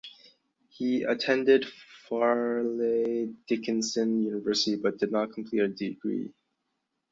He 0.69 1.03
attended 1.03 1.67
Fairleigh 2.09 3.33
Dickinson 3.47 4.23
University, 4.23 4.75
but 4.75 4.97
did 4.97 5.11
not 5.11 5.31
complete 5.31 5.61
a 5.61 5.67
degree. 5.67 6.33